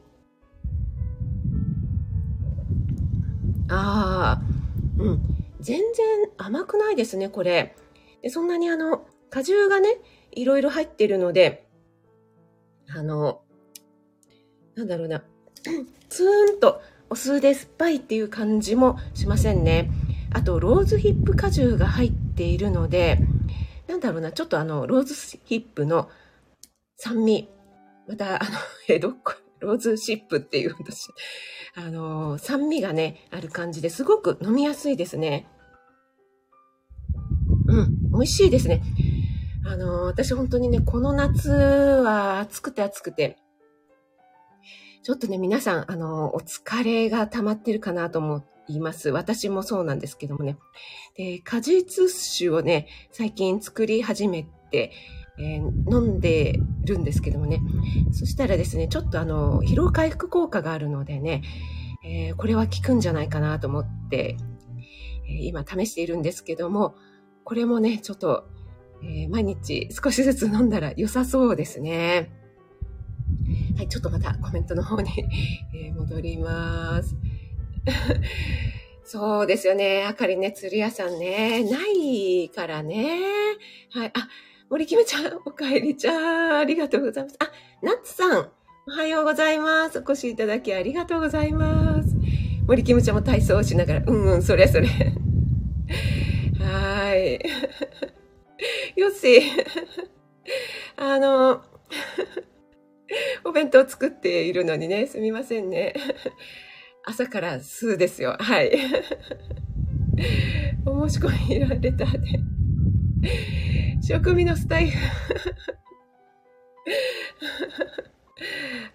[3.70, 4.42] ああ、
[4.98, 5.22] うん。
[5.60, 7.76] 全然甘くないですね、これ。
[8.22, 9.98] でそんなにあの、果汁がね、
[10.32, 11.69] いろいろ入ってるので、
[12.96, 13.42] あの、
[14.76, 15.24] なんだろうな、
[16.10, 19.90] ツーンとお酢で酸っぱいっていう感じもしませんね。
[20.32, 23.20] あと、ローズヒップ果汁が入っているので、
[23.88, 26.10] なんだろうな、ちょっとあの、ローズヒップの
[26.98, 27.50] 酸味、
[28.08, 28.52] また、あの、
[28.88, 31.10] え、どっか、ローズシップっていう私、
[31.76, 35.48] あの、酸味がね、ある感じですごく飲みやすいですね。
[37.68, 38.82] うん、美味しいですね。
[39.70, 43.38] あの、私本当にね、この夏は暑くて暑くて、
[45.04, 49.12] ちょっとね、皆さん、あの、お疲れが溜まってるかなと思います。
[49.12, 50.58] 私もそうなんですけどもね。
[51.16, 54.92] で、果実酒をね、最近作り始めて、
[55.38, 57.62] えー、飲んでるんですけどもね。
[58.12, 61.44] そしたらですね、ちょっとあの、疲労回復効果があるのでね、
[62.04, 64.36] えー、これは効くんじゃないかなと思って、
[65.28, 66.96] えー、今試しているんですけども、
[67.44, 68.50] これもね、ちょっと、
[69.04, 72.32] え毎日少しずつ飲んだら良さそうですね。
[73.78, 75.10] はい、ちょっとまたコメントの方に
[75.74, 77.16] え戻ります。
[79.04, 80.06] そうですよね。
[80.06, 83.20] あかりね、釣り屋さんね、ないからね。
[83.92, 84.12] はい。
[84.14, 84.28] あ、
[84.70, 87.38] 森キムちゃん、おかえりちゃん、ありがとうございます。
[87.40, 88.50] あ、ナッツさん、
[88.88, 90.00] おはようございます。
[90.00, 92.16] お越しいただきありがとうございます。
[92.68, 94.88] 森キムちゃんも体操をしながら、うんうん、それそれ。
[96.60, 97.40] はい。
[99.00, 99.42] よし。
[100.98, 101.64] あの、
[103.46, 105.94] お弁当作っているのにね、すみませんね。
[107.06, 108.36] 朝から数ですよ。
[108.40, 108.72] はい。
[110.86, 112.12] お申し込みられたで。
[114.02, 114.98] 食味のスタイル。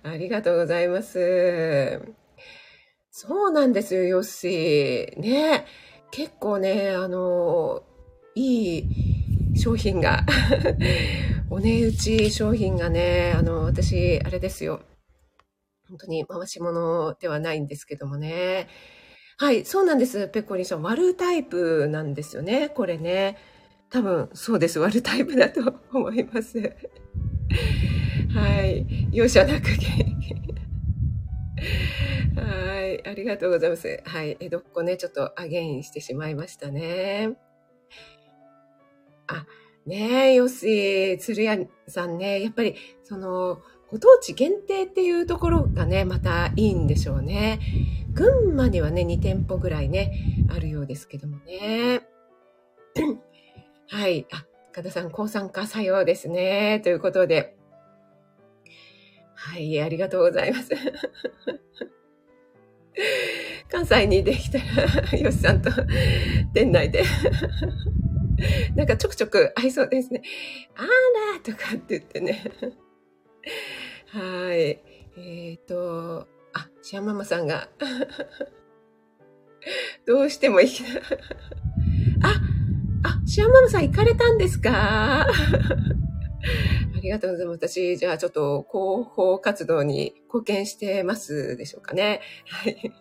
[0.02, 2.02] ありがとうございます。
[3.10, 5.18] そうなんですよ、ヨッシー。
[5.18, 5.64] ね。
[6.10, 7.82] 結構ね、あの、
[8.34, 9.13] いい
[9.56, 10.24] 商品が、
[11.50, 14.80] お値打ち商品がね、あの、私、あれですよ。
[15.88, 18.68] 本当に回し物ではないんですけどもね。
[19.36, 20.28] はい、そうなんです。
[20.28, 20.82] ペコリンさん。
[20.82, 22.68] 割るタイプなんですよね。
[22.68, 23.36] これね。
[23.90, 24.78] 多分、そうです。
[24.78, 26.58] 割るタイプだと 思います。
[28.34, 28.86] はい。
[29.12, 29.68] 容赦なく
[32.36, 33.06] はい。
[33.06, 34.02] ありがとうございます。
[34.04, 34.36] はい。
[34.40, 37.36] 江戸っ子ね、ちょっとアゲインしてしまいましたね。
[39.26, 39.46] あ、
[39.86, 41.58] ねえ、よし、鶴屋
[41.88, 43.60] さんね、やっぱり、その、
[43.90, 47.60] ご当地限定っていうところがね、またいいんでしょうね。
[48.12, 50.12] 群馬にはね、2店舗ぐらいね、
[50.48, 52.02] あるようですけどもね。
[53.88, 54.26] はい。
[54.32, 56.80] あ、加田さん、抗酸化作用ですね。
[56.82, 57.56] ということで。
[59.34, 60.70] はい、ありがとうございます。
[63.70, 65.70] 関西にできたら、よしさんと
[66.54, 67.04] 店内で
[68.74, 70.22] なんかちょくちょく合いそうですね。
[70.76, 70.88] あら
[71.42, 72.44] とかって言ってね。
[74.08, 74.80] はい。
[75.16, 77.68] えっ、ー、と、あ、シアママさんが
[80.06, 80.70] どうしてもいい。
[82.22, 85.22] あ、あ、シアママさん行かれたんですか？
[85.22, 85.26] あ
[87.02, 87.68] りがとうございます。
[87.68, 92.20] 私、じゃあちょっと広報活動に貢献してますでしょうかね。
[92.48, 92.92] はい。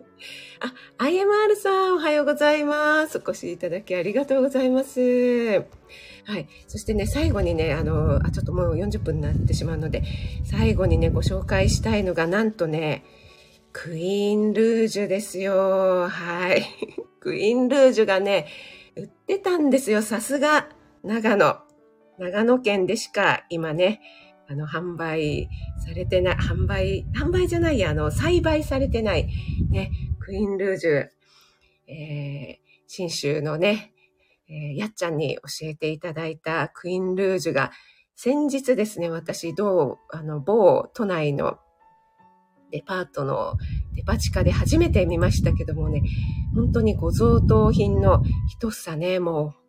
[1.00, 3.18] あ、IMR さん、おはようございます。
[3.18, 5.66] お越しいただきありがとうございます。
[6.26, 6.48] はい。
[6.68, 10.04] そしてね、最後にね、あの、あ、ちょっともう40分になってしまうので、
[10.46, 13.04] 最後にね、ご紹介したいのが、なんとね、
[13.74, 16.08] クイーンルージュですよ。
[16.08, 16.64] はい。
[17.20, 18.48] クイーンルージュがね、
[18.96, 20.02] 売ってたんですよ。
[20.02, 20.70] さすが、
[21.04, 21.58] 長野。
[22.20, 24.00] 長野県でしか今ね、
[24.48, 25.50] あの、販売
[25.86, 29.28] されてない、販売、販売じゃないや、あの、栽培されてない、
[29.70, 31.08] ね、クイーンルージュ、
[31.88, 33.94] えー、新州のね、
[34.50, 37.72] えー、やっちゃんに教えていただいたクイーンルージュが、
[38.16, 41.58] 先日ですね、私、どう、あの、某都内の
[42.72, 43.56] デパートの
[43.96, 46.02] デパ地下で初めて見ましたけどもね、
[46.56, 49.63] 本当にご贈答品の一房ね、もう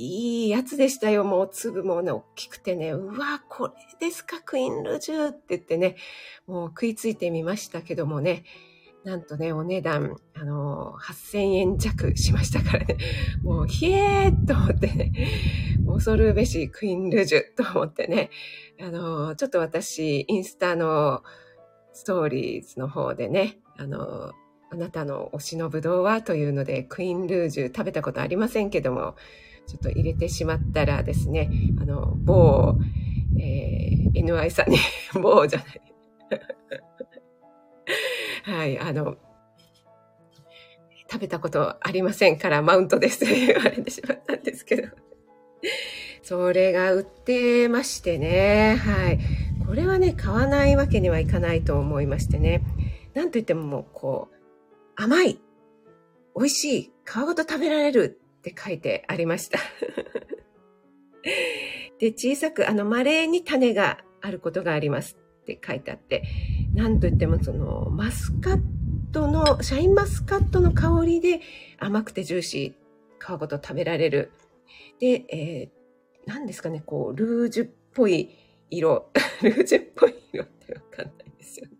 [0.00, 1.24] いいやつでしたよ。
[1.24, 5.96] もう粒もね、大きくてね、うわ、これですか、クイーンルジュって言ってね、
[6.46, 8.44] もう食いついてみましたけどもね、
[9.02, 12.96] なんとね、お値段、あの、8000円弱しましたからね、
[13.42, 15.12] もう、ひえーっと思ってね、
[15.84, 18.30] 恐るべしクイーンルジュと思ってね、
[18.80, 21.24] あのー、ちょっと私、インスタの
[21.92, 24.32] ストーリーズの方でね、あのー、
[24.70, 29.16] あなたの推しのぶどうはというので、クイーンルージュ食べたことありませんけども、
[29.68, 32.78] ちょっと入れてしまったらですね、あの、某、
[33.38, 34.78] えー、NY さんに、
[35.22, 35.82] 某じゃない、
[38.56, 39.16] はい、あの、
[41.10, 44.88] 食べたことありませんからマウントですと 言われてしまったんですけど。
[46.22, 48.76] それが売ってましてね。
[48.76, 49.18] はい。
[49.66, 52.62] これはね、買わないわけにはいかないと思いましてね。
[53.14, 54.36] なんといってももう、こう、
[54.96, 55.40] 甘い、
[56.36, 59.58] 美味しい、皮ごと食べられるって書いてありました。
[61.98, 66.22] で、小さく、あの、稀に種があることがありますって書いてあって、
[66.74, 68.60] なんといってもその、マスカッ
[69.12, 71.40] トの、シャインマスカットの香りで
[71.78, 74.32] 甘くてジューシー、皮ごと食べられる。
[75.00, 78.30] で、えー、何ですかね、こう、ルージュっぽい
[78.70, 79.10] 色。
[79.42, 81.76] ルージュっぽい色ってわかんないですよね。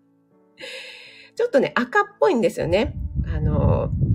[1.37, 2.97] ちょっとね、赤っぽいんですよね。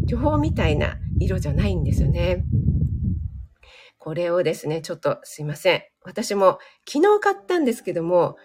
[0.07, 2.45] 巨峰みたいな色じゃないんですよね。
[3.97, 5.83] これをですね、ちょっとすいません。
[6.03, 8.35] 私も昨日買ったんですけども、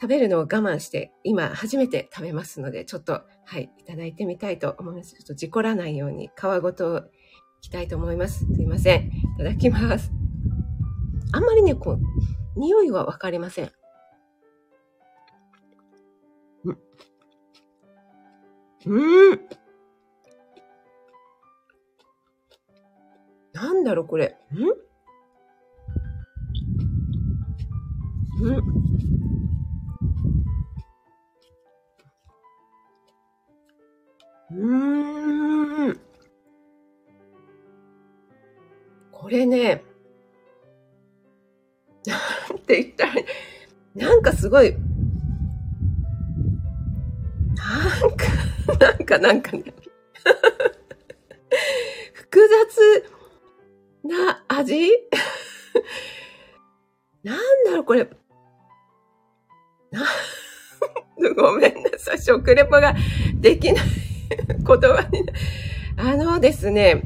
[0.00, 5.14] 食べるのを我慢して、今初めて食べますので、ちょっと、はい、いただいてみたいと思います。
[5.14, 7.04] ちょっと事故らないように皮ごと
[7.62, 8.44] いきたいと思います。
[8.52, 9.06] すいません。
[9.06, 10.10] いただきます。
[11.32, 12.00] あんまりね、こう、
[12.58, 13.70] 匂いはわかりません。
[18.86, 18.98] う
[19.34, 19.40] ん。
[23.82, 24.36] なんだろ、これ。
[24.52, 24.58] ん？
[24.62, 24.68] ん？
[34.52, 36.00] うーん。
[39.10, 39.82] これね、
[42.06, 43.14] なんて言ったら、
[43.96, 44.76] なんかすごい、
[47.56, 48.26] なんか、
[48.78, 49.64] なんかなんかね、
[54.62, 54.90] 味？
[57.22, 58.08] なんだろう、これ。
[61.36, 62.18] ごめんなさい。
[62.20, 62.94] 食レポが
[63.34, 63.84] できない
[64.38, 65.26] 言葉に。
[65.96, 67.02] あのですね、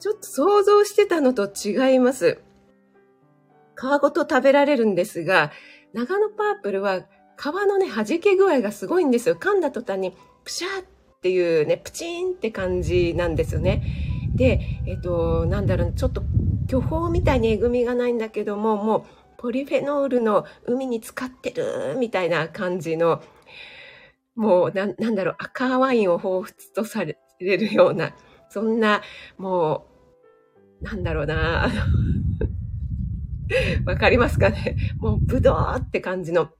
[0.00, 2.40] ちょっと想像してたのと違います。
[3.76, 5.52] 皮ごと食べられるんですが、
[5.92, 7.06] 長野パープルは
[7.38, 9.36] 皮のね、弾け具合がすごいんですよ。
[9.36, 10.84] 噛んだ途端に、プシャーっ
[11.20, 13.82] ていうね、プチンって感じなんですよね。
[14.34, 16.22] で、えっと、なんだろう、ちょっと
[16.66, 19.04] 巨峰みたいにえぐみがないんだけども、もう、
[19.38, 23.22] ポリフェノールの海に使ってるみたいな感じの、
[24.34, 28.14] もうな、なんだろう、赤ワインを彷彿とされるような、
[28.48, 29.02] そんな、
[29.38, 29.86] も
[30.80, 31.70] う、なんだろうな、
[33.86, 34.76] わかりますかね？
[34.98, 36.50] もう、ぶどうって感じの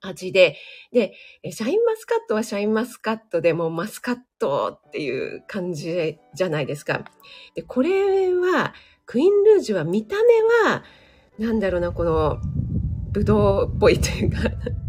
[0.00, 0.56] 味で、
[0.92, 1.14] で、
[1.50, 7.04] シャインマスカットはシャインマスカットでもうマスカットっていう感じじゃないですか。
[7.54, 8.74] で、これは、
[9.10, 10.84] クイーンルージュは見た目は、
[11.36, 12.38] なんだろうな、この、
[13.10, 14.38] ぶどうっぽいというか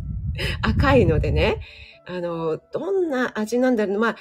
[0.62, 1.60] 赤いのでね、
[2.06, 3.98] あの、どんな味なんだろう。
[3.98, 4.16] まあ、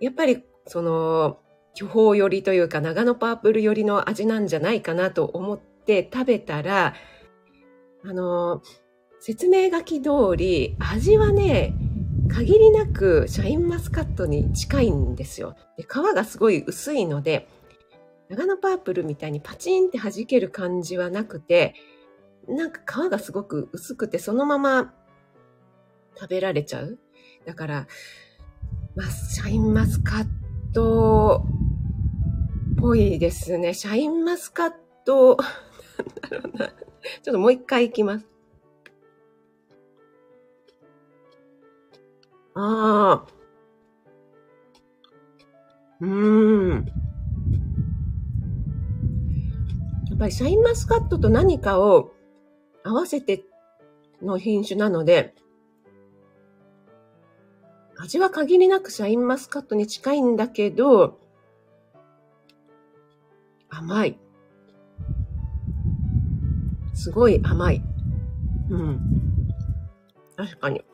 [0.00, 1.38] やっぱり、その、
[1.72, 6.94] 巨峰寄りというか、長野パープル寄りの味なんじゃないかなと思って食べたら、
[8.04, 8.60] あの、
[9.20, 11.74] 説明書き通り、味はね、
[12.28, 15.54] 限りなくシャインマスカットに近いんですよ。
[15.76, 17.46] で皮がすごい薄いので、
[18.28, 21.74] 長野パープルみたいにパチンって弾ける感じはなくて、
[22.48, 24.94] なんか皮がすごく薄くてそのまま
[26.18, 26.98] 食べられちゃう。
[27.44, 27.86] だから、
[28.96, 30.26] まあ、シャインマスカッ
[30.72, 31.44] ト
[32.72, 33.74] っぽいですね。
[33.74, 34.72] シャインマスカッ
[35.04, 35.36] ト、
[36.30, 36.68] なんだろうな。
[36.68, 38.26] ちょっともう一回いきます。
[42.54, 43.34] ああ。
[46.00, 47.03] うーん。
[50.14, 52.12] やっぱりシャインマスカットと何かを
[52.84, 53.42] 合わせて
[54.22, 55.34] の品種なので、
[57.98, 61.18] 味は限りなくシャインマスカットに近いんだけど、
[63.68, 64.18] 甘い。
[66.94, 67.82] すごい甘い。
[68.70, 69.00] うん。
[70.36, 70.84] 確かに。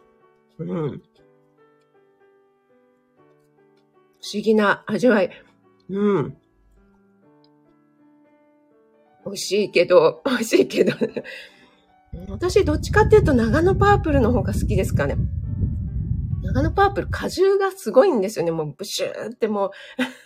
[0.61, 1.03] うん。
[4.23, 5.31] 不思議な味わい。
[5.91, 6.40] うん。
[9.31, 10.93] 美味しいけど、美味しいけど、
[12.29, 15.17] 私どっちかっていうと長野パープルの方が好きですかね。
[16.43, 18.51] 長野パープル果汁がすごいんですよね。
[18.51, 19.71] もうブシューってもう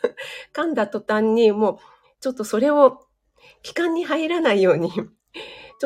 [0.56, 1.78] 噛んだ途端にもう
[2.20, 3.00] ちょっとそれを
[3.62, 5.02] 気管に入らないようにちょ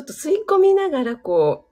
[0.03, 1.67] っと吸い込みながらこ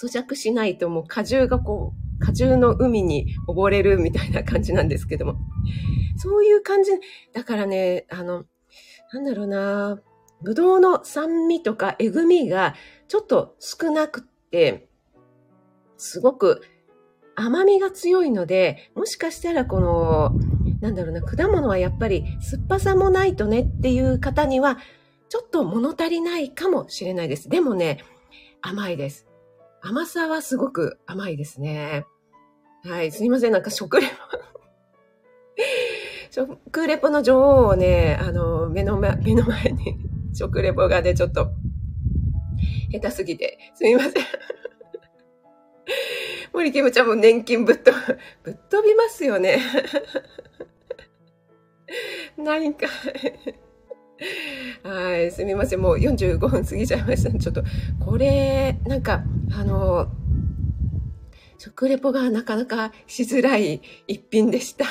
[0.00, 5.36] う咀嚼しないともう果汁がこう果汁の海に溺れるみたいな感じなんですけども。
[6.16, 6.92] そういう感じ。
[7.32, 8.44] だからね、あの、
[9.12, 10.00] なんだろうな、
[10.44, 12.74] ぶどうの酸味とかえぐみが
[13.08, 14.88] ちょっと少なくって、
[15.96, 16.62] すごく
[17.34, 20.32] 甘みが強いので、もしかしたらこの、
[20.80, 24.78] なんだろうな、果物はやっぱり酸っぱさもないとねっていう方には、
[25.28, 27.48] ちょっと物足りないかもしれないです。
[27.48, 28.04] でもね、
[28.60, 29.26] 甘いです。
[29.82, 32.06] 甘さはすごく甘いですね。
[32.84, 34.12] はい、すいません、なんか食レポ
[36.30, 39.96] 食レポの女王をね、あの、目の前、目の前に
[40.34, 41.52] 食レポがね、ちょっと、
[42.90, 44.12] 下手すぎて、すみません。
[46.52, 47.92] 森キムちゃんも年金ぶっと、
[48.42, 49.58] ぶっ飛びますよね。
[52.36, 52.86] 何か
[54.82, 55.80] はい、すみません。
[55.80, 57.38] もう45分過ぎちゃいました。
[57.38, 57.62] ちょっと、
[58.04, 59.22] これ、なんか、
[59.52, 60.08] あの、
[61.58, 64.84] 食レポがなかなかしづらい一品でした。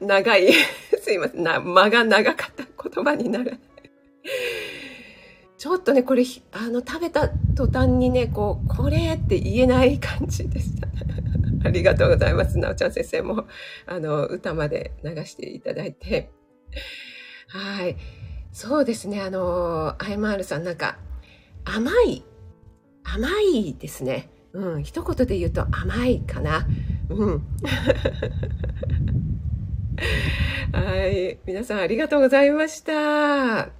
[0.00, 0.52] 長い。
[1.00, 1.42] すいません。
[1.42, 3.58] な、間が長かった言葉になる。
[5.58, 10.88] ちょっとね、これ、あの、食べた途端にね、こう、これって言えない感じでした。
[11.64, 12.58] ありがとうございます。
[12.58, 13.46] なおちゃん先生も、
[13.86, 16.32] あの、歌まで流していただいて。
[17.46, 17.96] はい。
[18.50, 20.98] そうですね、あの、アイマールさんなんか、
[21.64, 22.24] 甘い、
[23.04, 24.30] 甘いですね。
[24.52, 26.66] うん、一言で言うと甘いかな。
[27.08, 27.42] うん。
[30.72, 31.38] はい。
[31.46, 33.60] 皆さんありがとうございました。
[33.60, 33.70] あ、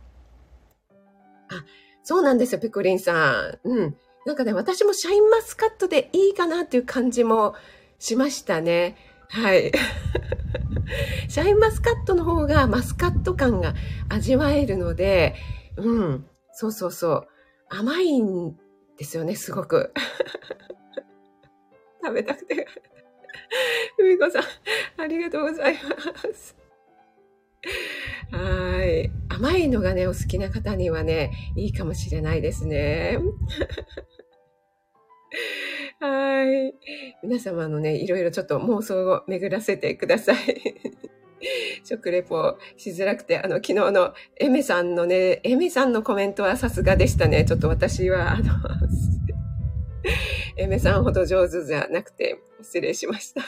[2.03, 3.69] そうなんですよ、ペコリンさん。
[3.69, 3.97] うん。
[4.25, 7.55] なんかね、私もシャインマスカットでいいかなっていう感じも
[7.99, 8.97] しましたね。
[9.29, 9.73] はい。
[11.29, 13.75] シャインマスカットの方がマスカット感が
[14.09, 15.35] 味わえるので、
[15.77, 16.27] うん。
[16.53, 17.29] そうそうそう。
[17.69, 18.57] 甘いん
[18.99, 19.93] ですよね、すごく。
[22.05, 22.67] 食べたくて。
[23.97, 24.43] ふみこさん、
[25.01, 26.57] ありがとうございます。
[28.31, 29.11] はい。
[29.29, 33.19] 甘いのがね、お好きな方にはね、いいかもしれないですね。
[36.01, 36.75] はい。
[37.23, 40.37] 皆様のね、いろいろちょっと妄想を巡らせてください。
[41.85, 47.45] 食レポしづらくて、あの、昨日のエメさんのね、エメさんのコメントはさすがでしたね。
[47.45, 48.53] ちょっと私は、あの、
[50.57, 53.43] エメさんほど上手じゃなくて、失礼しました。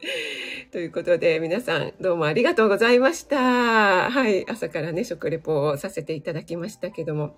[0.70, 4.10] ということで、皆さんどうもありがとうございました。
[4.10, 4.48] はい。
[4.48, 7.36] 朝からね、食レポをさせていただきましたけども。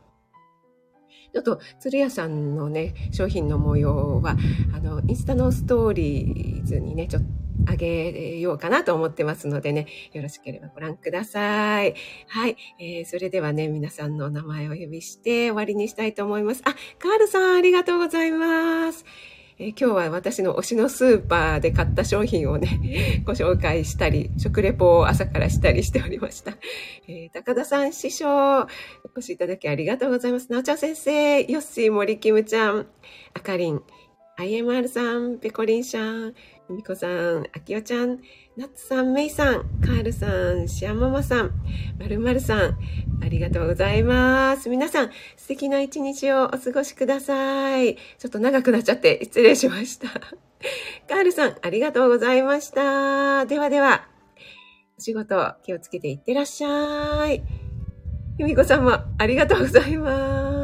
[1.33, 4.37] ちょっと、鶴屋さんのね、商品の模様は、
[4.75, 7.29] あの、インスタのストーリーズにね、ちょっと、
[7.71, 11.95] あげようかなと思ってますのでね、よろしければご覧ください。
[12.29, 12.57] はい。
[12.79, 16.63] えー、それではね、皆さんのお名前をお呼びして終わりにしたいと思います。
[16.65, 19.05] あ、カールさんありがとうございます。
[19.59, 26.53] えー、今日は私の推しのスーパーで買った商品をね、ご紹介したり、食レポを朝からしたりしておりました。
[27.07, 28.67] えー、高田さん師匠、お
[29.17, 30.51] 越しいただきありがとうございます。
[30.51, 32.87] なおちゃん先生、ヨッシー、森キムちゃん、
[33.35, 33.83] あかりん、
[34.39, 36.35] IMR さん、ペコリンさん、
[36.71, 38.21] みこさん、あきおちゃん、
[38.57, 41.51] ナッツさん、メイさん、カールさん、シアママさん、
[41.99, 42.79] まるまるさん、
[43.23, 44.69] ありがとうございます。
[44.69, 47.97] 皆さん、素敵な一日をお過ごしください。
[47.97, 50.09] ちょっと長くなっちゃって失礼しました。
[51.09, 53.47] カールさん、ありがとうございました。
[53.47, 54.09] ではでは、
[54.97, 57.43] お仕事気をつけていってらっしゃい。
[58.37, 60.60] ひみこさんもありがとうございます。